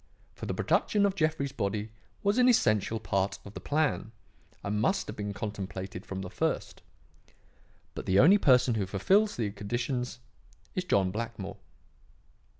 [0.33, 1.91] For the production of Jeffrey's body
[2.23, 4.11] was an essential part of the plan
[4.63, 6.81] and must have been contemplated from the first.
[7.93, 10.17] But the only person who fulfills the conditions
[10.73, 11.57] is John Blackmore.